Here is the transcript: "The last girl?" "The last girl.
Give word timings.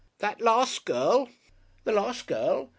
"The 0.17 0.35
last 0.39 0.83
girl?" 0.85 1.29
"The 1.83 1.91
last 1.91 2.25
girl. 2.25 2.69